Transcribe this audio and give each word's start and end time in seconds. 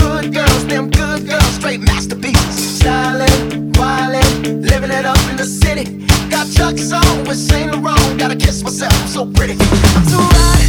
hood 0.00 0.32
girls, 0.32 0.66
them 0.66 0.90
good 0.90 1.26
girls, 1.26 1.54
straight 1.54 1.80
masterpieces. 1.80 2.80
Stylin', 2.80 3.72
wildin', 3.72 4.68
living 4.70 4.90
it 4.90 5.04
up 5.04 5.18
in 5.30 5.36
the 5.36 5.44
city. 5.44 6.06
Got 6.28 6.50
Chuck's 6.52 6.92
on 6.92 7.24
with 7.24 7.36
Saint 7.38 7.72
Laurent. 7.72 8.18
Gotta 8.18 8.36
kiss 8.36 8.62
myself, 8.62 8.92
I'm 9.02 9.08
so 9.08 9.26
pretty. 9.26 9.54
I'm 9.54 10.04
too 10.12 10.24
hot. 10.36 10.60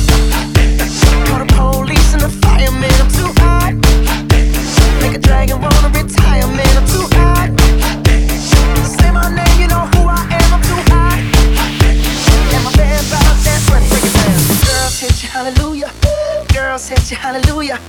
Call 1.28 1.40
the 1.40 1.50
police 1.54 2.14
and 2.14 2.22
the 2.22 2.30
firemen. 2.42 2.94
I'm 3.02 3.10
too 3.20 3.32
hot. 3.42 3.74
Make 5.02 5.16
a 5.16 5.20
dragon 5.20 5.62
wanna 5.62 5.90
retire, 5.90 6.48
man. 6.48 6.74
I'm 6.80 6.88
too 6.88 7.06
hot. 7.18 7.50
Say 8.98 9.12
my 9.12 9.30
name, 9.34 9.56
you 9.62 9.68
know 9.68 9.86
who 9.94 10.08
I 10.08 10.22
am. 10.40 10.50
I'm 10.56 10.64
too 10.70 10.82
hot. 10.92 11.20
And 12.54 12.64
my 12.66 12.72
band 12.78 13.06
about 13.08 13.36
that 13.46 13.62
money. 13.70 13.88
Break 13.90 14.06
it 14.06 14.14
down. 14.14 14.38
Girls 14.66 15.00
hit 15.00 15.24
you, 15.24 15.30
hallelujah. 15.30 16.19
Girls 16.70 16.88
hit 16.88 17.10
you, 17.10 17.18
hallelujah. 17.18 17.80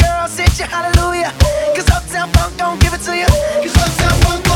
Girls 0.00 0.38
hit 0.38 0.58
you, 0.58 0.64
hallelujah. 0.64 1.30
Cause 1.76 1.90
Uptown 1.90 2.30
Funk 2.32 2.56
don't 2.56 2.80
give 2.80 2.94
it 2.94 3.02
to 3.02 3.14
you. 3.14 3.26
Cause 3.26 3.76
Uptown 3.76 4.20
Funk 4.22 4.51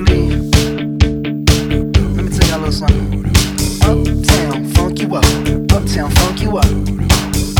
Let 0.00 0.16
me 2.24 2.30
tell 2.30 2.48
y'all 2.48 2.56
a 2.56 2.64
little 2.64 2.72
something. 2.72 3.26
Uptown, 3.82 4.64
funk 4.72 4.98
you 4.98 5.14
up. 5.14 5.24
Uptown, 5.72 6.10
funk 6.12 6.40
you 6.40 6.56
up. 6.56 6.64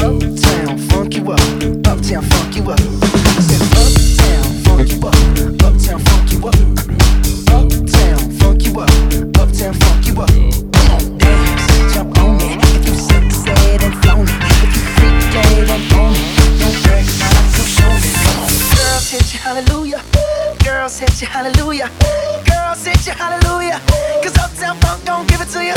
Uptown, 0.01 0.79
funk 0.89 1.15
you 1.17 1.31
up. 1.33 1.41
Uptown, 1.87 2.23
funk 2.23 2.57
you 2.57 2.71
up. 2.71 2.81
I 2.81 3.41
said, 3.45 3.61
Uptown, 3.77 4.45
funk 4.65 4.89
you 4.91 4.99
up. 5.07 5.15
Uptown, 5.63 6.01
funk 6.01 6.33
you 6.33 6.39
up. 6.49 6.55
Uptown, 7.53 8.31
funk 8.39 8.65
you 8.65 8.81
up. 8.81 8.91
Uptown, 9.39 9.75
funk 9.75 10.07
you 10.07 10.15
up. 10.23 10.31
Come 10.31 11.19
dance, 11.19 11.93
jump 11.93 12.19
on 12.21 12.37
it. 12.41 12.57
If 12.77 12.87
you 12.89 12.95
succeed 12.95 13.83
and 13.83 13.95
flown 14.01 14.25
it, 14.25 14.41
if 14.65 14.73
you 14.77 14.83
freak 14.97 15.21
dead 15.31 15.69
and 15.69 15.93
own 15.93 16.15
it, 16.17 16.25
don't 16.59 16.77
brag 16.85 17.05
about 17.05 17.37
it, 17.37 17.53
so 17.53 17.63
show 17.69 17.93
me. 18.01 18.11
Come 18.25 18.49
girls 18.77 19.11
hit 19.11 19.29
you, 19.35 19.41
hallelujah. 19.41 20.20
Girls 20.81 20.99
hit 20.99 21.21
you, 21.21 21.27
hallelujah. 21.27 21.91
Girls 22.49 22.87
hit 22.87 23.07
you, 23.07 23.13
hallelujah. 23.13 23.79
Cause 24.25 24.35
Uptown 24.39 24.81
Funk 24.81 25.05
don't 25.05 25.29
give 25.29 25.43
it 25.43 25.49
to 25.49 25.63
you. 25.63 25.75